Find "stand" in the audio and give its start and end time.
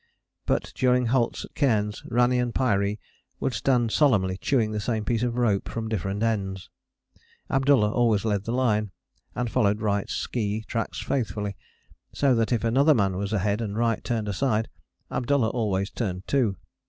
3.53-3.91